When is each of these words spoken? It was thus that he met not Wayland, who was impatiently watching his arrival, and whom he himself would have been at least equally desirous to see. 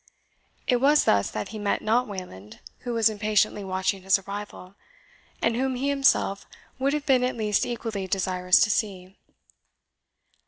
It 0.65 0.77
was 0.81 1.03
thus 1.05 1.29
that 1.29 1.49
he 1.49 1.59
met 1.59 1.83
not 1.83 2.07
Wayland, 2.07 2.59
who 2.79 2.93
was 2.95 3.07
impatiently 3.07 3.63
watching 3.63 4.01
his 4.01 4.17
arrival, 4.17 4.73
and 5.43 5.55
whom 5.55 5.75
he 5.75 5.89
himself 5.89 6.47
would 6.79 6.93
have 6.93 7.05
been 7.05 7.23
at 7.23 7.37
least 7.37 7.67
equally 7.67 8.07
desirous 8.07 8.59
to 8.61 8.71
see. 8.71 9.15